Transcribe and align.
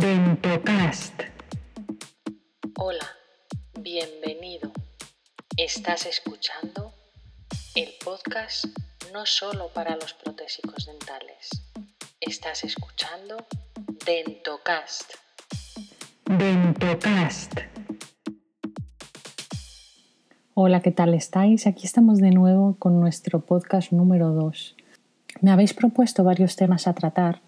Dentocast. 0.00 1.20
Hola, 2.78 3.06
bienvenido. 3.78 4.72
Estás 5.58 6.06
escuchando 6.06 6.94
el 7.74 7.90
podcast 8.02 8.64
no 9.12 9.26
solo 9.26 9.68
para 9.74 9.94
los 9.96 10.14
protésicos 10.14 10.86
dentales. 10.86 11.50
Estás 12.20 12.64
escuchando 12.64 13.36
Dentocast. 14.06 15.12
Dentocast. 16.24 17.52
Hola, 20.54 20.80
¿qué 20.80 20.92
tal 20.92 21.12
estáis? 21.12 21.66
Aquí 21.66 21.84
estamos 21.84 22.16
de 22.16 22.30
nuevo 22.30 22.76
con 22.78 22.98
nuestro 22.98 23.40
podcast 23.40 23.92
número 23.92 24.30
2. 24.30 24.74
Me 25.42 25.50
habéis 25.50 25.74
propuesto 25.74 26.24
varios 26.24 26.56
temas 26.56 26.86
a 26.86 26.94
tratar 26.94 27.42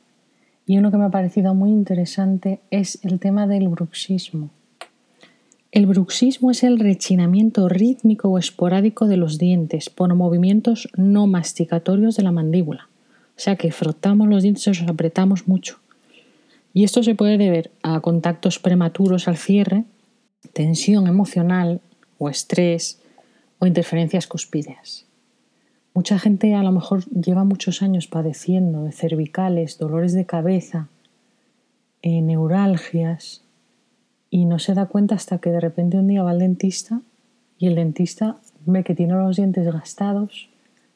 y 0.67 0.79
uno 0.79 0.91
que 0.91 0.97
me 0.97 1.05
ha 1.05 1.11
parecido 1.11 1.55
muy 1.55 1.71
interesante 1.71 2.61
es 2.71 2.99
el 3.03 3.21
tema 3.21 3.47
del 3.47 3.69
bruxismo. 3.69 4.51
El 5.73 5.87
bruxismo 5.87 6.53
es 6.53 6.63
el 6.63 6.79
rechinamiento 6.79 7.69
rítmico 7.69 8.29
o 8.29 8.39
esporádico 8.39 9.07
de 9.07 9.17
los 9.17 9.39
dientes 9.39 9.91
por 9.91 10.15
movimientos 10.15 10.89
no 10.97 11.27
masticatorios 11.27 12.17
de 12.17 12.23
la 12.23 12.31
mandíbula. 12.31 12.89
O 13.37 13.41
sea 13.41 13.57
que 13.57 13.73
frotamos 13.73 14.29
los 14.29 14.45
dientes 14.45 14.67
y 14.67 14.71
los 14.71 14.89
apretamos 14.89 15.49
mucho. 15.49 15.81
Y 16.73 16.85
esto 16.85 17.03
se 17.03 17.15
puede 17.15 17.39
deber 17.39 17.73
a 17.83 18.01
contactos 18.01 18.59
prematuros 18.59 19.27
al 19.27 19.37
cierre, 19.37 19.85
tensión 20.53 21.09
emocional 21.09 21.81
o 22.19 22.29
estrés 22.29 23.01
o 23.59 23.67
interferencias 23.67 24.27
cuspídeas. 24.27 25.07
Mucha 25.95 26.19
gente 26.19 26.55
a 26.55 26.65
lo 26.65 26.73
mejor 26.73 27.05
lleva 27.11 27.45
muchos 27.45 27.81
años 27.81 28.09
padeciendo 28.09 28.83
de 28.83 28.91
cervicales, 28.91 29.79
dolores 29.79 30.13
de 30.13 30.27
cabeza, 30.27 30.89
eh, 32.03 32.21
neuralgias 32.21 33.45
y 34.29 34.45
no 34.45 34.59
se 34.59 34.75
da 34.75 34.87
cuenta 34.87 35.15
hasta 35.15 35.39
que 35.39 35.51
de 35.51 35.61
repente 35.61 35.97
un 35.97 36.09
día 36.09 36.25
va 36.25 36.33
al 36.33 36.41
dentista 36.41 37.01
y 37.59 37.69
el 37.69 37.77
dentista 37.77 38.39
ve 38.67 38.83
que 38.83 38.97
tiene 38.97 39.15
los 39.15 39.37
dientes 39.37 39.73
gastados 39.73 40.49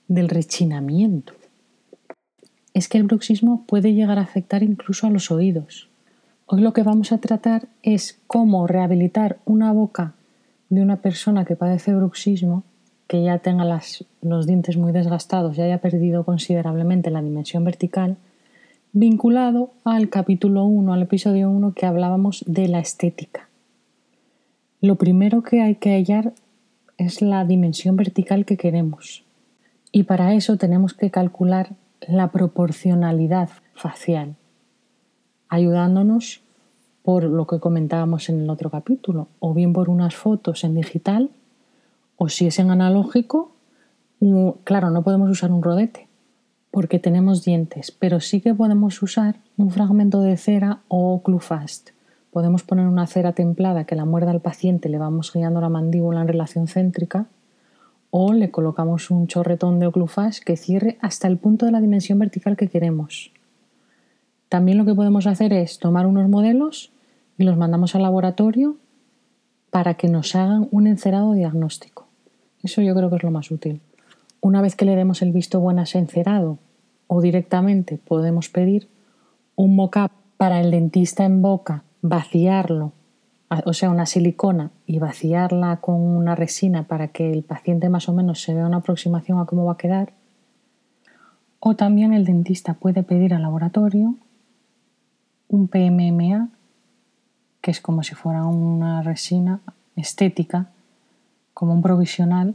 del 0.09 0.29
rechinamiento. 0.29 1.33
Es 2.75 2.89
que 2.89 2.99
el 2.99 3.05
bruxismo 3.05 3.65
puede 3.67 3.95
llegar 3.95 4.19
a 4.19 4.23
afectar 4.23 4.65
incluso 4.65 5.07
a 5.07 5.11
los 5.11 5.31
oídos. 5.31 5.89
Hoy 6.47 6.61
lo 6.61 6.73
que 6.73 6.83
vamos 6.83 7.13
a 7.13 7.19
tratar 7.19 7.69
es 7.85 8.19
cómo 8.27 8.67
rehabilitar 8.67 9.39
una 9.45 9.73
boca 9.73 10.15
de 10.71 10.83
una 10.83 10.97
persona 10.97 11.45
que 11.45 11.55
padece 11.55 11.95
bruxismo 11.95 12.65
que 13.09 13.23
ya 13.25 13.39
tenga 13.39 13.65
los 14.21 14.47
dientes 14.47 14.77
muy 14.77 14.93
desgastados 14.93 15.57
y 15.57 15.63
haya 15.63 15.79
perdido 15.79 16.25
considerablemente 16.25 17.11
la 17.11 17.23
dimensión 17.23 17.65
vertical, 17.65 18.19
vinculado 18.93 19.71
al 19.85 20.11
capítulo 20.11 20.65
1, 20.65 20.93
al 20.93 21.03
episodio 21.03 21.51
1 21.51 21.73
que 21.73 21.87
hablábamos 21.87 22.45
de 22.47 22.69
la 22.69 22.81
estética. 22.81 23.49
Lo 24.83 24.97
primero 24.97 25.43
que 25.43 25.63
hay 25.63 25.77
que 25.77 25.95
hallar 25.95 26.35
es 26.99 27.23
la 27.23 27.45
dimensión 27.47 27.97
vertical 27.97 28.45
que 28.45 28.59
queremos. 28.59 29.25
Y 29.91 30.03
para 30.03 30.35
eso 30.35 30.59
tenemos 30.59 30.93
que 30.93 31.11
calcular 31.11 31.71
la 32.07 32.31
proporcionalidad 32.31 33.49
facial, 33.75 34.37
ayudándonos 35.49 36.43
por 37.03 37.25
lo 37.25 37.47
que 37.47 37.59
comentábamos 37.59 38.29
en 38.29 38.43
el 38.43 38.51
otro 38.51 38.69
capítulo, 38.69 39.29
o 39.41 39.55
bien 39.55 39.73
por 39.73 39.89
unas 39.89 40.15
fotos 40.15 40.63
en 40.63 40.75
digital 40.75 41.31
o 42.19 42.29
si 42.29 42.47
es 42.47 42.59
en 42.59 42.71
analógico, 42.71 43.53
claro, 44.65 44.91
no 44.91 45.03
podemos 45.03 45.31
usar 45.31 45.51
un 45.53 45.63
rodete 45.63 46.09
porque 46.71 46.99
tenemos 46.99 47.45
dientes, 47.45 47.91
pero 47.91 48.21
sí 48.21 48.41
que 48.41 48.55
podemos 48.55 49.01
usar 49.03 49.37
un 49.57 49.71
fragmento 49.71 50.21
de 50.21 50.37
cera 50.37 50.81
o 50.89 51.23
Clufast. 51.23 51.91
Podemos 52.31 52.63
poner 52.63 52.87
una 52.87 53.07
cera 53.07 53.33
templada 53.33 53.85
que 53.85 53.97
la 53.97 54.05
muerda 54.05 54.33
al 54.33 54.41
paciente, 54.41 54.89
le 54.89 54.99
vamos 54.99 55.33
guiando 55.33 55.61
la 55.61 55.71
mandíbula 55.71 56.21
en 56.21 56.29
relación 56.29 56.67
céntrica, 56.67 57.27
o 58.11 58.33
le 58.33 58.51
colocamos 58.51 59.11
un 59.11 59.27
chorretón 59.27 59.79
de 59.79 59.87
oclufast 59.87 60.43
que 60.43 60.57
cierre 60.57 60.99
hasta 61.01 61.29
el 61.29 61.39
punto 61.39 61.67
de 61.67 61.73
la 61.73 61.81
dimensión 61.81 62.19
vertical 62.19 62.57
que 62.57 62.69
queremos. 62.69 63.33
También 64.49 64.79
lo 64.79 64.85
que 64.85 64.95
podemos 64.95 65.27
hacer 65.27 65.53
es 65.53 65.79
tomar 65.79 66.07
unos 66.07 66.29
modelos 66.29 66.91
y 67.39 67.45
los 67.45 67.57
mandamos 67.57 67.95
al 67.95 68.03
laboratorio 68.03 68.77
para 69.71 69.95
que 69.95 70.09
nos 70.09 70.35
hagan 70.35 70.69
un 70.71 70.87
encerado 70.87 71.33
diagnóstico. 71.35 72.08
Eso 72.63 72.83
yo 72.83 72.95
creo 72.95 73.11
que 73.11 73.17
es 73.17 73.23
lo 73.23 73.31
más 73.31 73.51
útil. 73.51 73.81
Una 74.41 74.63
vez 74.63 74.77
que 74.77 74.85
le 74.85 74.97
demos 74.97 75.23
el 75.23 75.33
visto 75.33 75.61
bueno 75.61 75.81
a 75.81 75.85
ese 75.85 75.99
encerado 75.99 76.59
o 77.07 77.21
directamente 77.21 77.99
podemos 77.99 78.49
pedir 78.49 78.89
un 79.57 79.75
mock-up 79.75 80.11
para 80.37 80.61
el 80.61 80.71
dentista 80.71 81.25
en 81.25 81.43
boca, 81.43 81.83
vaciarlo, 82.03 82.93
o 83.65 83.73
sea, 83.73 83.91
una 83.91 84.07
silicona 84.07 84.71
y 84.87 84.99
vaciarla 84.99 85.79
con 85.79 85.97
una 85.97 86.35
resina 86.35 86.85
para 86.85 87.09
que 87.09 87.33
el 87.33 87.43
paciente 87.43 87.89
más 87.89 88.09
o 88.09 88.13
menos 88.13 88.43
se 88.43 88.55
vea 88.55 88.67
una 88.67 88.79
aproximación 88.79 89.39
a 89.39 89.47
cómo 89.47 89.65
va 89.65 89.73
a 89.73 89.79
quedar. 89.79 90.13
O 91.61 91.75
también 91.75 92.13
el 92.13 92.25
dentista 92.25 92.75
puede 92.75 93.03
pedir 93.03 93.35
al 93.35 93.43
laboratorio 93.43 94.15
un 95.49 95.67
PMMA, 95.67 96.51
que 97.61 97.71
es 97.71 97.81
como 97.81 98.03
si 98.03 98.15
fuera 98.15 98.45
una 98.45 99.03
resina 99.03 99.61
estética 99.97 100.69
como 101.59 101.73
un 101.73 101.83
provisional 101.83 102.55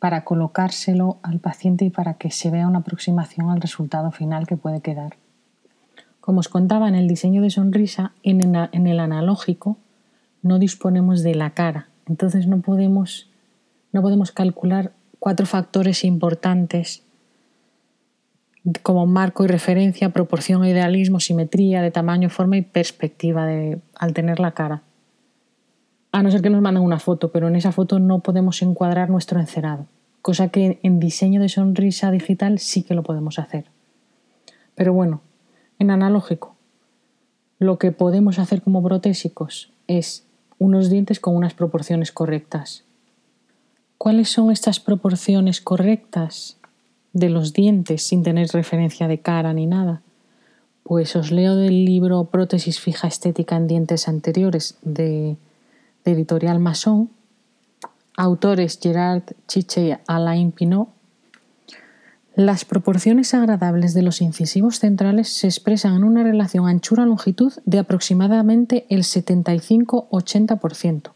para 0.00 0.24
colocárselo 0.24 1.18
al 1.22 1.38
paciente 1.38 1.84
y 1.84 1.90
para 1.90 2.14
que 2.14 2.32
se 2.32 2.50
vea 2.50 2.66
una 2.66 2.80
aproximación 2.80 3.48
al 3.48 3.60
resultado 3.60 4.10
final 4.10 4.48
que 4.48 4.56
puede 4.56 4.80
quedar. 4.80 5.18
Como 6.20 6.40
os 6.40 6.48
contaba 6.48 6.88
en 6.88 6.96
el 6.96 7.06
diseño 7.06 7.42
de 7.42 7.50
sonrisa, 7.50 8.10
en 8.24 8.40
el 8.88 8.98
analógico 8.98 9.76
no 10.42 10.58
disponemos 10.58 11.22
de 11.22 11.36
la 11.36 11.50
cara, 11.50 11.90
entonces 12.08 12.48
no 12.48 12.60
podemos, 12.60 13.30
no 13.92 14.02
podemos 14.02 14.32
calcular 14.32 14.94
cuatro 15.20 15.46
factores 15.46 16.02
importantes 16.02 17.04
como 18.82 19.06
marco 19.06 19.44
y 19.44 19.46
referencia, 19.46 20.10
proporción, 20.10 20.64
idealismo, 20.64 21.20
simetría 21.20 21.82
de 21.82 21.92
tamaño, 21.92 22.30
forma 22.30 22.56
y 22.56 22.62
perspectiva 22.62 23.46
de, 23.46 23.80
al 23.94 24.12
tener 24.12 24.40
la 24.40 24.50
cara 24.50 24.82
a 26.12 26.22
no 26.22 26.30
ser 26.30 26.42
que 26.42 26.50
nos 26.50 26.62
manden 26.62 26.82
una 26.82 26.98
foto, 26.98 27.30
pero 27.30 27.48
en 27.48 27.56
esa 27.56 27.72
foto 27.72 27.98
no 27.98 28.20
podemos 28.20 28.62
encuadrar 28.62 29.10
nuestro 29.10 29.38
encerado, 29.38 29.86
cosa 30.22 30.48
que 30.48 30.80
en 30.82 31.00
diseño 31.00 31.40
de 31.40 31.48
sonrisa 31.48 32.10
digital 32.10 32.58
sí 32.58 32.82
que 32.82 32.94
lo 32.94 33.02
podemos 33.02 33.38
hacer. 33.38 33.66
Pero 34.74 34.92
bueno, 34.92 35.20
en 35.78 35.90
analógico, 35.90 36.56
lo 37.58 37.78
que 37.78 37.92
podemos 37.92 38.38
hacer 38.38 38.62
como 38.62 38.82
protésicos 38.82 39.70
es 39.86 40.26
unos 40.58 40.90
dientes 40.90 41.20
con 41.20 41.36
unas 41.36 41.54
proporciones 41.54 42.12
correctas. 42.12 42.84
¿Cuáles 43.98 44.30
son 44.30 44.50
estas 44.50 44.80
proporciones 44.80 45.60
correctas 45.60 46.56
de 47.12 47.28
los 47.28 47.52
dientes 47.52 48.02
sin 48.02 48.22
tener 48.22 48.48
referencia 48.48 49.08
de 49.08 49.18
cara 49.18 49.52
ni 49.52 49.66
nada? 49.66 50.00
Pues 50.82 51.14
os 51.16 51.30
leo 51.30 51.54
del 51.54 51.84
libro 51.84 52.24
Prótesis 52.24 52.80
fija 52.80 53.08
estética 53.08 53.56
en 53.56 53.66
dientes 53.66 54.08
anteriores 54.08 54.78
de 54.82 55.36
de 56.04 56.12
Editorial 56.12 56.58
Masson, 56.58 57.10
autores 58.16 58.78
Gerard 58.82 59.22
Chiche 59.46 59.88
y 59.88 59.94
Alain 60.06 60.52
Pinot, 60.52 60.88
las 62.36 62.64
proporciones 62.64 63.34
agradables 63.34 63.92
de 63.92 64.02
los 64.02 64.20
incisivos 64.20 64.78
centrales 64.78 65.28
se 65.28 65.48
expresan 65.48 65.96
en 65.96 66.04
una 66.04 66.22
relación 66.22 66.68
anchura-longitud 66.68 67.54
de 67.66 67.80
aproximadamente 67.80 68.86
el 68.88 69.00
75-80%. 69.00 71.10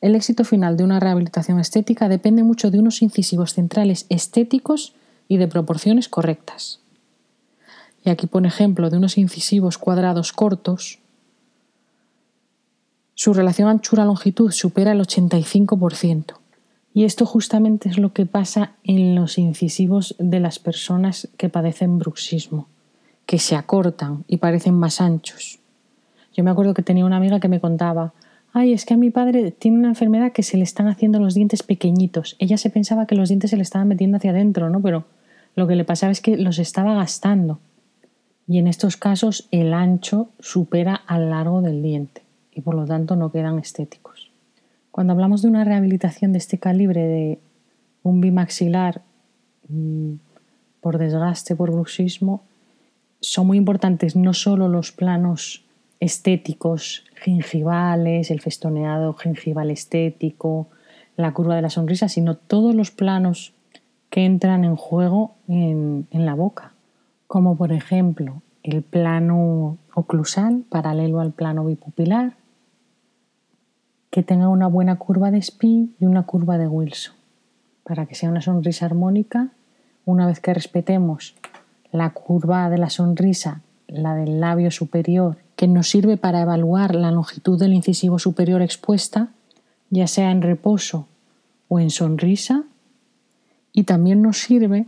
El 0.00 0.14
éxito 0.14 0.44
final 0.44 0.76
de 0.76 0.84
una 0.84 1.00
rehabilitación 1.00 1.58
estética 1.58 2.08
depende 2.08 2.44
mucho 2.44 2.70
de 2.70 2.78
unos 2.78 3.02
incisivos 3.02 3.54
centrales 3.54 4.06
estéticos 4.10 4.94
y 5.26 5.38
de 5.38 5.48
proporciones 5.48 6.08
correctas. 6.08 6.78
Y 8.04 8.10
aquí 8.10 8.28
pone 8.28 8.46
ejemplo 8.46 8.90
de 8.90 8.96
unos 8.96 9.18
incisivos 9.18 9.76
cuadrados 9.76 10.32
cortos, 10.32 11.00
su 13.20 13.34
relación 13.34 13.68
anchura-longitud 13.68 14.52
supera 14.52 14.92
el 14.92 15.00
85%. 15.00 16.34
Y 16.94 17.02
esto 17.02 17.26
justamente 17.26 17.88
es 17.88 17.98
lo 17.98 18.12
que 18.12 18.26
pasa 18.26 18.74
en 18.84 19.16
los 19.16 19.38
incisivos 19.38 20.14
de 20.20 20.38
las 20.38 20.60
personas 20.60 21.26
que 21.36 21.48
padecen 21.48 21.98
bruxismo, 21.98 22.68
que 23.26 23.40
se 23.40 23.56
acortan 23.56 24.22
y 24.28 24.36
parecen 24.36 24.74
más 24.74 25.00
anchos. 25.00 25.58
Yo 26.32 26.44
me 26.44 26.52
acuerdo 26.52 26.74
que 26.74 26.84
tenía 26.84 27.04
una 27.04 27.16
amiga 27.16 27.40
que 27.40 27.48
me 27.48 27.58
contaba, 27.58 28.12
ay, 28.52 28.72
es 28.72 28.84
que 28.84 28.94
a 28.94 28.96
mi 28.96 29.10
padre 29.10 29.50
tiene 29.50 29.78
una 29.78 29.88
enfermedad 29.88 30.30
que 30.30 30.44
se 30.44 30.56
le 30.56 30.62
están 30.62 30.86
haciendo 30.86 31.18
los 31.18 31.34
dientes 31.34 31.64
pequeñitos. 31.64 32.36
Ella 32.38 32.56
se 32.56 32.70
pensaba 32.70 33.06
que 33.08 33.16
los 33.16 33.30
dientes 33.30 33.50
se 33.50 33.56
le 33.56 33.64
estaban 33.64 33.88
metiendo 33.88 34.18
hacia 34.18 34.30
adentro, 34.30 34.70
¿no? 34.70 34.80
Pero 34.80 35.06
lo 35.56 35.66
que 35.66 35.74
le 35.74 35.84
pasaba 35.84 36.12
es 36.12 36.20
que 36.20 36.36
los 36.36 36.60
estaba 36.60 36.94
gastando. 36.94 37.58
Y 38.46 38.58
en 38.58 38.68
estos 38.68 38.96
casos 38.96 39.48
el 39.50 39.74
ancho 39.74 40.28
supera 40.38 40.94
al 40.94 41.30
largo 41.30 41.62
del 41.62 41.82
diente 41.82 42.27
y 42.58 42.60
por 42.60 42.74
lo 42.74 42.84
tanto 42.86 43.14
no 43.14 43.30
quedan 43.30 43.60
estéticos. 43.60 44.32
Cuando 44.90 45.12
hablamos 45.12 45.42
de 45.42 45.48
una 45.48 45.62
rehabilitación 45.62 46.32
de 46.32 46.38
este 46.38 46.58
calibre 46.58 47.06
de 47.06 47.38
un 48.02 48.20
bimaxilar 48.20 49.02
mm, 49.68 50.14
por 50.80 50.98
desgaste, 50.98 51.54
por 51.54 51.70
bruxismo, 51.70 52.42
son 53.20 53.46
muy 53.46 53.58
importantes 53.58 54.16
no 54.16 54.34
solo 54.34 54.66
los 54.66 54.90
planos 54.90 55.64
estéticos 56.00 57.04
gingivales, 57.22 58.32
el 58.32 58.40
festoneado 58.40 59.14
gingival 59.14 59.70
estético, 59.70 60.66
la 61.16 61.32
curva 61.32 61.54
de 61.54 61.62
la 61.62 61.70
sonrisa, 61.70 62.08
sino 62.08 62.36
todos 62.36 62.74
los 62.74 62.90
planos 62.90 63.52
que 64.10 64.24
entran 64.24 64.64
en 64.64 64.74
juego 64.74 65.36
en, 65.46 66.08
en 66.10 66.26
la 66.26 66.34
boca, 66.34 66.72
como 67.28 67.56
por 67.56 67.70
ejemplo 67.70 68.42
el 68.64 68.82
plano 68.82 69.78
oclusal 69.94 70.64
paralelo 70.68 71.20
al 71.20 71.30
plano 71.30 71.64
bipupilar, 71.64 72.34
que 74.18 74.24
tenga 74.24 74.48
una 74.48 74.66
buena 74.66 74.96
curva 74.96 75.30
de 75.30 75.40
Spee 75.40 75.90
y 76.00 76.04
una 76.04 76.24
curva 76.24 76.58
de 76.58 76.66
Wilson, 76.66 77.14
para 77.84 78.06
que 78.06 78.16
sea 78.16 78.28
una 78.28 78.40
sonrisa 78.40 78.84
armónica. 78.84 79.50
Una 80.04 80.26
vez 80.26 80.40
que 80.40 80.52
respetemos 80.52 81.36
la 81.92 82.10
curva 82.10 82.68
de 82.68 82.78
la 82.78 82.90
sonrisa, 82.90 83.60
la 83.86 84.16
del 84.16 84.40
labio 84.40 84.72
superior, 84.72 85.36
que 85.54 85.68
nos 85.68 85.88
sirve 85.88 86.16
para 86.16 86.42
evaluar 86.42 86.96
la 86.96 87.12
longitud 87.12 87.60
del 87.60 87.72
incisivo 87.72 88.18
superior 88.18 88.60
expuesta, 88.60 89.28
ya 89.88 90.08
sea 90.08 90.32
en 90.32 90.42
reposo 90.42 91.06
o 91.68 91.78
en 91.78 91.90
sonrisa, 91.90 92.64
y 93.72 93.84
también 93.84 94.20
nos 94.20 94.38
sirve 94.38 94.86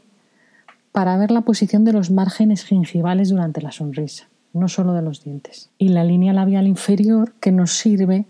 para 0.91 1.17
ver 1.19 1.31
la 1.31 1.43
posición 1.43 1.85
de 1.85 1.93
los 1.93 2.11
márgenes 2.11 2.65
gingivales 2.65 3.29
durante 3.29 3.63
la 3.63 3.71
sonrisa, 3.71 4.27
no 4.53 4.67
solo 4.67 4.93
de 4.93 5.03
los 5.03 5.23
dientes. 5.23 5.71
Y 5.79 5.91
la 5.91 6.03
línea 6.03 6.33
labial 6.33 6.67
inferior 6.67 7.33
que 7.39 7.53
nos 7.53 7.79
sirve 7.79 8.27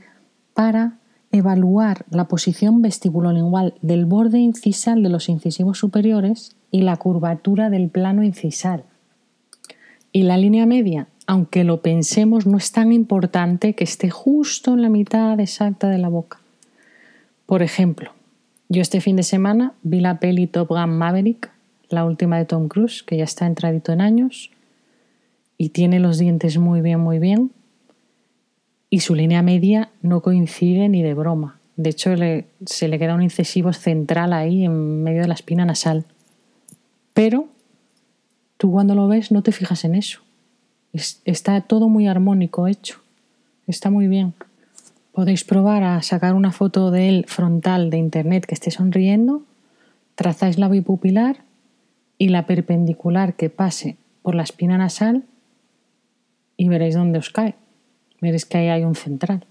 para 0.55 0.99
evaluar 1.33 2.05
la 2.11 2.25
posición 2.25 2.83
vestibulolingual 2.83 3.75
del 3.83 4.05
borde 4.05 4.39
incisal 4.39 5.03
de 5.03 5.09
los 5.09 5.29
incisivos 5.29 5.79
superiores 5.79 6.57
y 6.71 6.83
la 6.83 6.97
curvatura 6.97 7.71
del 7.71 7.89
plano 7.89 8.23
incisal. 8.23 8.85
Y 10.13 10.25
la 10.25 10.37
línea 10.37 10.67
media, 10.67 11.07
aunque 11.27 11.63
lo 11.63 11.83
pensemos, 11.83 12.47
no 12.47 12.59
es 12.59 12.73
tan 12.73 12.93
importante 12.93 13.75
que 13.75 13.85
esté 13.85 14.11
justo 14.11 14.75
en 14.75 14.83
la 14.83 14.89
mitad 14.89 15.39
exacta 15.39 15.89
de 15.89 15.99
la 15.99 16.09
boca. 16.09 16.41
Por 17.47 17.63
ejemplo, 17.63 18.13
yo 18.69 18.83
este 18.83 19.01
fin 19.01 19.17
de 19.17 19.23
semana 19.23 19.75
vi 19.83 20.01
la 20.01 20.19
peli 20.19 20.47
Top 20.47 20.69
Gun 20.69 20.97
Maverick 20.99 21.51
la 21.91 22.05
última 22.05 22.39
de 22.39 22.45
Tom 22.47 22.69
Cruise, 22.69 23.03
que 23.03 23.17
ya 23.17 23.25
está 23.25 23.47
entradito 23.47 23.93
en 23.93 24.01
años 24.01 24.51
y 25.59 25.71
tiene 25.71 26.01
los 26.01 26.19
dientes 26.19 26.57
muy 26.57 26.81
bien, 26.81 27.01
muy 27.01 27.19
bien. 27.19 27.51
Y 28.91 29.01
su 29.01 29.15
línea 29.15 29.41
media 29.43 29.91
no 30.03 30.21
coincide 30.21 30.89
ni 30.89 31.03
de 31.03 31.15
broma. 31.15 31.61
De 31.77 31.91
hecho, 31.91 32.11
se 32.67 32.89
le 32.89 32.99
queda 32.99 33.15
un 33.15 33.23
incisivo 33.23 33.73
central 33.73 34.33
ahí 34.33 34.65
en 34.65 35.03
medio 35.03 35.23
de 35.23 35.29
la 35.29 35.35
espina 35.35 35.65
nasal. 35.65 36.05
Pero 37.15 37.49
tú 38.57 38.71
cuando 38.71 38.95
lo 38.95 39.09
ves 39.09 39.33
no 39.33 39.43
te 39.43 39.53
fijas 39.53 39.85
en 39.85 39.95
eso. 39.95 40.21
está 40.93 41.61
todo 41.63 41.89
muy 41.89 42.09
armónico 42.09 42.67
hecho. 42.67 43.01
Está 43.67 43.91
muy 43.91 44.09
bien. 44.09 44.35
Podéis 45.13 45.45
probar 45.45 45.83
a 45.85 46.03
sacar 46.03 46.35
una 46.35 46.53
foto 46.53 46.91
de 46.91 47.09
él 47.09 47.25
frontal 47.29 47.91
de 47.91 47.99
internet 47.99 48.47
que 48.47 48.55
esté 48.55 48.71
sonriendo, 48.71 49.43
trazáis 50.15 50.59
la 50.59 50.69
bipupilar 50.69 51.45
y 52.19 52.29
la 52.29 52.47
perpendicular 52.47 53.35
que 53.35 53.51
pase 53.51 53.97
por 54.23 54.35
la 54.35 54.43
espina 54.43 54.77
nasal 54.77 55.25
y 56.57 56.69
veréis 56.69 56.95
dónde 56.95 57.19
os 57.19 57.31
cae. 57.31 57.55
Veréis 58.21 58.45
que 58.45 58.59
ahí 58.59 58.69
hay 58.69 58.85
un 58.85 58.95
central. 58.95 59.45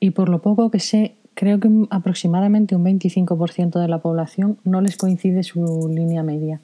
Y 0.00 0.10
por 0.10 0.28
lo 0.28 0.42
poco 0.42 0.70
que 0.70 0.80
sé, 0.80 1.16
creo 1.34 1.60
que 1.60 1.70
aproximadamente 1.90 2.76
un 2.76 2.84
25% 2.84 3.80
de 3.80 3.88
la 3.88 3.98
población 3.98 4.58
no 4.64 4.80
les 4.80 4.96
coincide 4.96 5.42
su 5.42 5.90
línea 5.92 6.22
media 6.22 6.60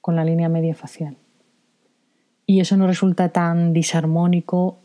con 0.00 0.16
la 0.16 0.24
línea 0.24 0.48
media 0.48 0.74
facial. 0.74 1.16
Y 2.46 2.60
eso 2.60 2.76
no 2.76 2.86
resulta 2.86 3.28
tan 3.28 3.72
disarmónico 3.72 4.78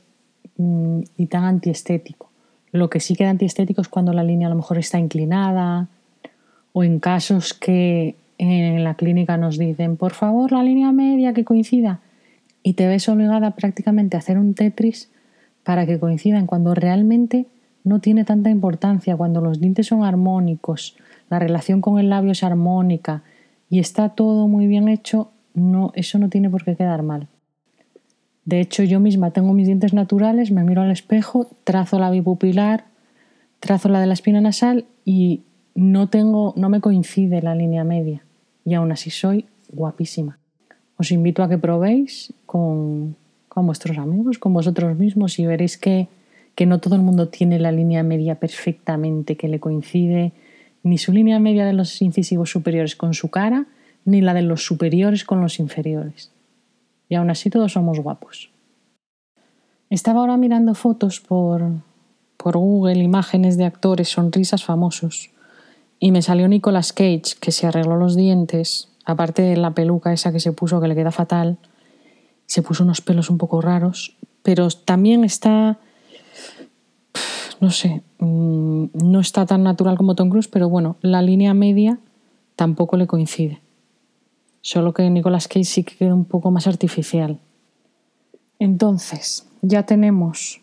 mm, 0.58 1.00
y 1.18 1.26
tan 1.28 1.46
antiestético. 1.46 2.30
Lo 2.72 2.90
que 2.90 3.00
sí 3.00 3.16
queda 3.16 3.30
antiestético 3.30 3.82
es 3.82 3.88
cuando 3.88 4.14
la 4.14 4.24
línea 4.24 4.48
a 4.48 4.50
lo 4.50 4.58
mejor 4.58 4.80
está 4.80 5.00
inclinada 5.00 5.88
o 6.74 6.84
en 6.84 7.00
casos 7.00 7.54
que 7.54 8.16
en 8.38 8.84
la 8.84 8.96
clínica 8.96 9.38
nos 9.38 9.58
dicen, 9.58 9.96
por 9.96 10.14
favor, 10.14 10.52
la 10.52 10.64
línea 10.64 10.92
media 10.92 11.34
que 11.34 11.46
coincida. 11.46 12.02
Y 12.64 12.74
te 12.74 12.88
ves 12.88 13.08
obligada 13.10 13.52
prácticamente 13.52 14.18
a 14.18 14.20
hacer 14.20 14.38
un 14.38 14.54
Tetris 14.54 15.12
para 15.64 15.86
que 15.86 16.00
coincidan 16.00 16.48
cuando 16.48 16.74
realmente 16.74 17.48
no 17.84 18.00
tiene 18.00 18.24
tanta 18.24 18.50
importancia, 18.50 19.18
cuando 19.18 19.42
los 19.42 19.60
dientes 19.60 19.88
son 19.88 20.04
armónicos, 20.04 20.96
la 21.30 21.40
relación 21.40 21.82
con 21.82 22.00
el 22.00 22.10
labio 22.10 22.32
es 22.32 22.44
armónica 22.44 23.24
y 23.70 23.80
está 23.80 24.10
todo 24.10 24.48
muy 24.48 24.68
bien 24.68 24.88
hecho, 24.88 25.32
no, 25.54 25.92
eso 25.96 26.18
no 26.20 26.30
tiene 26.30 26.50
por 26.50 26.64
qué 26.64 26.76
quedar 26.76 27.04
mal. 27.04 27.28
De 28.46 28.60
hecho, 28.60 28.84
yo 28.84 29.00
misma 29.00 29.32
tengo 29.32 29.54
mis 29.54 29.68
dientes 29.68 29.94
naturales, 29.94 30.52
me 30.52 30.64
miro 30.64 30.82
al 30.82 30.92
espejo, 30.92 31.50
trazo 31.64 32.00
la 32.00 32.10
bipupilar, 32.10 32.86
trazo 33.60 33.90
la 33.90 34.02
de 34.02 34.08
la 34.08 34.14
espina 34.14 34.42
nasal 34.42 34.86
y 35.06 35.44
no 35.76 36.10
tengo, 36.10 36.54
no 36.58 36.70
me 36.70 36.82
coincide 36.82 37.42
la 37.42 37.56
línea 37.56 37.84
media 37.84 38.24
y 38.66 38.74
aún 38.74 38.92
así 38.92 39.10
soy 39.10 39.46
guapísima. 39.70 40.38
Os 40.98 41.12
invito 41.12 41.44
a 41.44 41.50
que 41.50 41.58
probéis 41.58 42.34
con, 42.46 43.16
con 43.50 43.66
vuestros 43.66 43.98
amigos, 43.98 44.40
con 44.40 44.54
vosotros 44.54 44.98
mismos 44.98 45.40
y 45.40 45.46
veréis 45.46 45.78
que, 45.78 46.08
que 46.56 46.66
no 46.66 46.80
todo 46.80 46.96
el 46.96 47.02
mundo 47.02 47.30
tiene 47.30 47.60
la 47.60 47.72
línea 47.72 48.04
media 48.04 48.36
perfectamente, 48.36 49.36
que 49.36 49.48
le 49.48 49.60
coincide 49.60 50.34
ni 50.84 50.98
su 50.98 51.14
línea 51.14 51.40
media 51.40 51.66
de 51.66 51.74
los 51.74 52.02
incisivos 52.02 52.52
superiores 52.52 52.96
con 52.96 53.14
su 53.14 53.30
cara, 53.30 53.66
ni 54.06 54.22
la 54.22 54.34
de 54.34 54.42
los 54.42 54.66
superiores 54.66 55.24
con 55.24 55.42
los 55.42 55.60
inferiores. 55.60 56.32
Y 57.10 57.16
aún 57.16 57.30
así 57.30 57.50
todos 57.50 57.74
somos 57.74 58.00
guapos. 58.00 58.52
Estaba 59.90 60.22
ahora 60.22 60.38
mirando 60.38 60.74
fotos 60.74 61.22
por, 61.22 61.64
por 62.38 62.58
Google, 62.58 63.04
imágenes 63.04 63.58
de 63.58 63.66
actores, 63.66 64.10
sonrisas 64.10 64.64
famosos. 64.64 65.30
Y 66.00 66.12
me 66.12 66.22
salió 66.22 66.48
Nicolas 66.48 66.92
Cage, 66.92 67.36
que 67.40 67.52
se 67.52 67.68
arregló 67.68 67.96
los 67.96 68.16
dientes, 68.16 68.90
aparte 69.06 69.42
de 69.42 69.58
la 69.58 69.72
peluca 69.72 70.14
esa 70.14 70.32
que 70.32 70.40
se 70.40 70.52
puso 70.52 70.80
que 70.82 70.88
le 70.88 70.96
queda 70.96 71.12
fatal, 71.12 71.58
se 72.46 72.62
puso 72.62 72.84
unos 72.84 73.02
pelos 73.02 73.30
un 73.30 73.38
poco 73.38 73.62
raros, 73.62 74.16
pero 74.42 74.68
también 74.70 75.24
está, 75.24 75.80
no 77.60 77.72
sé, 77.72 78.04
mm, 78.20 78.86
no 78.94 79.20
está 79.20 79.46
tan 79.46 79.64
natural 79.64 79.98
como 79.98 80.16
Tom 80.16 80.30
Cruise, 80.30 80.48
pero 80.48 80.70
bueno, 80.70 80.98
la 81.02 81.22
línea 81.22 81.54
media 81.54 82.00
tampoco 82.56 82.98
le 82.98 83.08
coincide. 83.08 83.62
Solo 84.62 84.94
que 84.94 85.10
Nicolas 85.10 85.48
Cage 85.48 85.66
sí 85.66 85.84
que 85.84 85.96
queda 85.96 86.14
un 86.14 86.26
poco 86.26 86.52
más 86.52 86.68
artificial. 86.68 87.40
Entonces, 88.60 89.46
ya 89.62 89.84
tenemos 89.84 90.62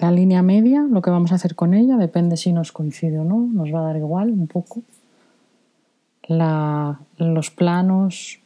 la 0.00 0.10
línea 0.10 0.42
media, 0.42 0.82
lo 0.82 1.02
que 1.02 1.10
vamos 1.10 1.32
a 1.32 1.34
hacer 1.34 1.54
con 1.54 1.74
ella, 1.74 1.96
depende 1.96 2.36
si 2.36 2.52
nos 2.52 2.72
coincide 2.72 3.18
o 3.18 3.24
no, 3.24 3.48
nos 3.52 3.74
va 3.74 3.80
a 3.80 3.82
dar 3.84 3.96
igual 3.96 4.30
un 4.30 4.46
poco. 4.46 4.82
Los 6.28 7.50
planos, 7.50 8.40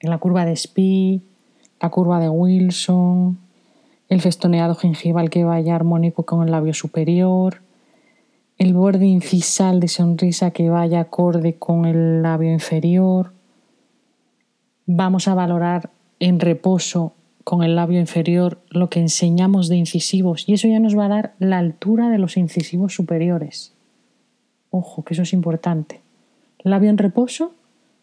la 0.00 0.18
curva 0.18 0.44
de 0.44 0.56
Spee, 0.56 1.22
la 1.80 1.90
curva 1.90 2.20
de 2.20 2.28
Wilson, 2.28 3.38
el 4.08 4.20
festoneado 4.20 4.74
gingival 4.74 5.30
que 5.30 5.44
vaya 5.44 5.74
armónico 5.74 6.24
con 6.24 6.44
el 6.44 6.52
labio 6.52 6.74
superior, 6.74 7.62
el 8.58 8.74
borde 8.74 9.06
incisal 9.06 9.80
de 9.80 9.88
sonrisa 9.88 10.50
que 10.50 10.70
vaya 10.70 11.00
acorde 11.00 11.56
con 11.56 11.86
el 11.86 12.22
labio 12.22 12.52
inferior. 12.52 13.32
Vamos 14.86 15.28
a 15.28 15.34
valorar 15.34 15.90
en 16.20 16.38
reposo 16.38 17.14
con 17.42 17.64
el 17.64 17.74
labio 17.74 17.98
inferior 17.98 18.60
lo 18.68 18.88
que 18.90 19.00
enseñamos 19.00 19.68
de 19.68 19.76
incisivos 19.76 20.48
y 20.48 20.54
eso 20.54 20.68
ya 20.68 20.78
nos 20.78 20.96
va 20.96 21.06
a 21.06 21.08
dar 21.08 21.34
la 21.38 21.58
altura 21.58 22.10
de 22.10 22.18
los 22.18 22.36
incisivos 22.36 22.94
superiores. 22.94 23.72
Ojo, 24.70 25.02
que 25.02 25.14
eso 25.14 25.22
es 25.22 25.32
importante. 25.32 26.01
Labio 26.62 26.90
en 26.90 26.98
reposo, 26.98 27.54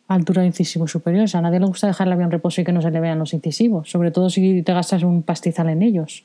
altura 0.08 0.42
de 0.42 0.48
incisivos 0.48 0.92
superiores. 0.92 1.36
A 1.36 1.42
nadie 1.42 1.60
le 1.60 1.66
gusta 1.66 1.88
dejar 1.88 2.08
labio 2.08 2.26
en 2.26 2.32
reposo 2.32 2.62
y 2.62 2.64
que 2.64 2.72
no 2.72 2.82
se 2.82 2.92
le 2.92 3.00
vean 3.00 3.20
los 3.20 3.34
incisivos, 3.34 3.90
sobre 3.90 4.12
todo 4.12 4.30
si 4.30 4.64
te 4.64 4.74
gastas 4.74 5.04
un 5.04 5.24
pastizal 5.24 5.70
en 5.70 5.82
ellos. 5.82 6.24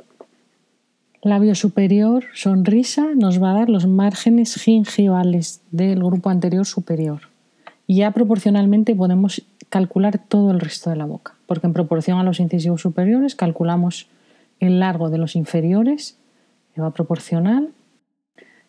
Labio 1.23 1.55
superior, 1.55 2.25
sonrisa, 2.35 3.07
nos 3.14 3.43
va 3.43 3.53
a 3.53 3.59
dar 3.61 3.71
los 3.71 3.87
márgenes 3.87 4.55
gingivales 4.57 5.62
del 5.71 6.00
grupo 6.00 6.29
anterior 6.29 6.67
superior. 6.67 7.21
Y 7.87 7.97
ya 7.97 8.11
proporcionalmente 8.11 8.95
podemos 8.95 9.43
calcular 9.69 10.19
todo 10.19 10.50
el 10.50 10.61
resto 10.61 10.91
de 10.91 10.97
la 10.97 11.07
boca, 11.07 11.35
porque 11.47 11.67
en 11.67 11.73
proporción 11.73 12.19
a 12.19 12.25
los 12.25 12.41
incisivos 12.41 12.83
superiores 12.83 13.35
calculamos 13.35 14.09
el 14.61 14.81
largo 14.81 15.11
de 15.11 15.19
los 15.19 15.37
inferiores, 15.37 16.17
que 16.75 16.81
va 16.81 16.93
proporcional, 16.93 17.71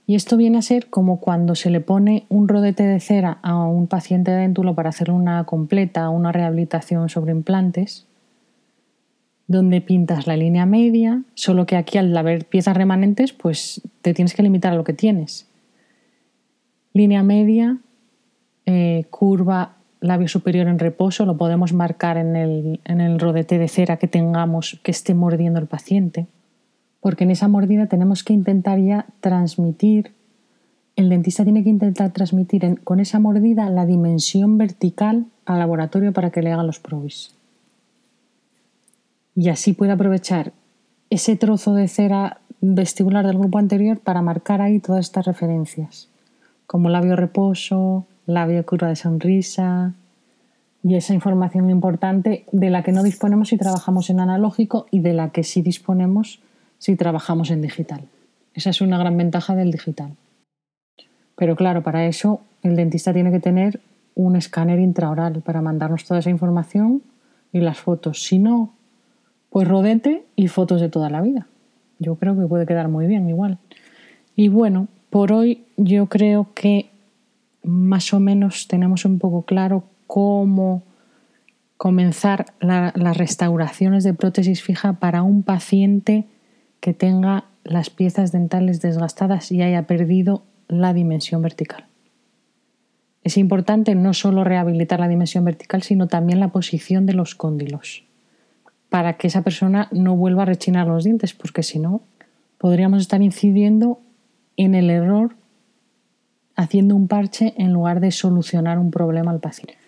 y 0.07 0.15
esto 0.15 0.37
viene 0.37 0.59
a 0.59 0.61
ser 0.61 0.89
como 0.89 1.19
cuando 1.19 1.55
se 1.55 1.69
le 1.69 1.81
pone 1.81 2.25
un 2.29 2.47
rodete 2.47 2.83
de 2.83 2.99
cera 2.99 3.39
a 3.41 3.57
un 3.65 3.87
paciente 3.87 4.31
déntulo 4.31 4.75
para 4.75 4.89
hacer 4.89 5.09
una 5.09 5.43
completa, 5.45 6.09
una 6.09 6.31
rehabilitación 6.31 7.09
sobre 7.09 7.31
implantes, 7.31 8.07
donde 9.47 9.81
pintas 9.81 10.27
la 10.27 10.37
línea 10.37 10.65
media, 10.65 11.23
solo 11.33 11.65
que 11.65 11.75
aquí 11.75 11.97
al 11.97 12.15
haber 12.15 12.45
piezas 12.45 12.77
remanentes, 12.77 13.33
pues 13.33 13.81
te 14.01 14.13
tienes 14.13 14.33
que 14.33 14.43
limitar 14.43 14.73
a 14.73 14.75
lo 14.75 14.83
que 14.83 14.93
tienes. 14.93 15.47
Línea 16.93 17.23
media, 17.23 17.77
eh, 18.65 19.05
curva 19.09 19.75
labio 20.01 20.27
superior 20.27 20.67
en 20.67 20.79
reposo, 20.79 21.25
lo 21.25 21.37
podemos 21.37 21.73
marcar 21.73 22.17
en 22.17 22.35
el, 22.35 22.79
en 22.85 23.01
el 23.01 23.19
rodete 23.19 23.57
de 23.57 23.67
cera 23.67 23.97
que 23.97 24.07
tengamos 24.07 24.79
que 24.83 24.91
esté 24.91 25.15
mordiendo 25.15 25.59
el 25.59 25.67
paciente, 25.67 26.27
porque 27.05 27.23
en 27.23 27.29
esa 27.29 27.47
mordida 27.47 27.85
tenemos 27.85 28.23
que 28.23 28.33
intentar 28.33 28.79
ya 28.79 29.05
transmitir, 29.19 30.13
el 30.95 31.07
dentista 31.07 31.43
tiene 31.43 31.63
que 31.63 31.69
intentar 31.69 32.11
transmitir 32.11 32.81
con 32.83 32.99
esa 32.99 33.19
mordida 33.19 33.69
la 33.69 33.85
dimensión 33.85 34.57
vertical 34.57 35.27
al 35.45 35.59
laboratorio 35.59 36.13
para 36.13 36.31
que 36.31 36.41
le 36.41 36.51
hagan 36.51 36.65
los 36.65 36.79
probis. 36.79 37.35
Y 39.35 39.49
así 39.49 39.73
puede 39.73 39.91
aprovechar 39.91 40.51
ese 41.11 41.35
trozo 41.35 41.75
de 41.75 41.87
cera 41.87 42.39
vestibular 42.59 43.27
del 43.27 43.37
grupo 43.37 43.59
anterior 43.59 43.99
para 43.99 44.23
marcar 44.23 44.63
ahí 44.63 44.79
todas 44.79 45.01
estas 45.01 45.27
referencias, 45.27 46.09
como 46.65 46.89
labio 46.89 47.15
reposo, 47.15 48.07
labio 48.25 48.65
curva 48.65 48.87
de 48.87 48.95
sonrisa 48.95 49.93
y 50.81 50.95
esa 50.95 51.13
información 51.13 51.69
importante 51.69 52.45
de 52.51 52.71
la 52.71 52.81
que 52.81 52.93
no 52.93 53.03
disponemos 53.03 53.49
si 53.49 53.57
trabajamos 53.57 54.09
en 54.09 54.21
analógico 54.21 54.87
y 54.89 55.01
de 55.01 55.13
la 55.13 55.29
que 55.29 55.43
sí 55.43 55.61
disponemos 55.61 56.41
si 56.85 56.95
trabajamos 56.95 57.49
en 57.49 57.63
digital. 57.63 58.01
Esa 58.53 58.69
es 58.69 58.79
una 58.79 58.99
gran 58.99 59.17
ventaja 59.17 59.55
del 59.55 59.71
digital. 59.71 60.11
Pero 61.35 61.55
claro, 61.55 61.81
para 61.81 62.05
eso 62.05 62.41
el 62.61 62.75
dentista 62.75 63.11
tiene 63.11 63.31
que 63.31 63.39
tener 63.39 63.81
un 64.13 64.35
escáner 64.35 64.77
intraoral 64.77 65.41
para 65.41 65.63
mandarnos 65.63 66.05
toda 66.05 66.19
esa 66.19 66.29
información 66.29 67.01
y 67.51 67.61
las 67.61 67.79
fotos. 67.79 68.21
Si 68.21 68.37
no, 68.37 68.75
pues 69.49 69.67
rodete 69.67 70.27
y 70.35 70.47
fotos 70.47 70.79
de 70.79 70.89
toda 70.89 71.09
la 71.09 71.23
vida. 71.23 71.47
Yo 71.97 72.17
creo 72.17 72.37
que 72.39 72.45
puede 72.45 72.67
quedar 72.67 72.87
muy 72.87 73.07
bien 73.07 73.27
igual. 73.27 73.57
Y 74.35 74.49
bueno, 74.49 74.87
por 75.09 75.31
hoy 75.31 75.65
yo 75.77 76.05
creo 76.05 76.49
que 76.53 76.91
más 77.63 78.13
o 78.13 78.19
menos 78.19 78.67
tenemos 78.67 79.05
un 79.05 79.17
poco 79.17 79.41
claro 79.41 79.85
cómo 80.05 80.83
comenzar 81.77 82.45
las 82.59 83.17
restauraciones 83.17 84.03
de 84.03 84.13
prótesis 84.13 84.61
fija 84.61 84.93
para 84.93 85.23
un 85.23 85.41
paciente 85.41 86.27
que 86.85 86.93
tenga 86.93 87.45
las 87.63 87.89
piezas 87.89 88.31
dentales 88.31 88.79
desgastadas 88.79 89.51
y 89.51 89.63
haya 89.63 89.87
perdido 89.87 90.43
la 90.67 90.93
dimensión 90.93 91.41
vertical. 91.41 91.87
Es 93.23 93.39
importante 93.39 93.95
no 93.95 94.13
solo 94.13 94.43
rehabilitar 94.43 94.99
la 94.99 95.07
dimensión 95.07 95.43
vertical, 95.45 95.81
sino 95.81 96.05
también 96.05 96.39
la 96.39 96.49
posición 96.49 97.07
de 97.07 97.13
los 97.13 97.33
cóndilos, 97.33 98.03
para 98.89 99.13
que 99.17 99.25
esa 99.25 99.41
persona 99.41 99.89
no 99.91 100.15
vuelva 100.15 100.43
a 100.43 100.45
rechinar 100.45 100.85
los 100.85 101.05
dientes, 101.05 101.33
porque 101.33 101.63
si 101.63 101.79
no, 101.79 102.03
podríamos 102.59 103.01
estar 103.01 103.23
incidiendo 103.23 103.99
en 104.55 104.75
el 104.75 104.91
error 104.91 105.35
haciendo 106.55 106.95
un 106.95 107.07
parche 107.07 107.55
en 107.57 107.73
lugar 107.73 107.99
de 107.99 108.11
solucionar 108.11 108.77
un 108.77 108.91
problema 108.91 109.31
al 109.31 109.39
paciente. 109.39 109.79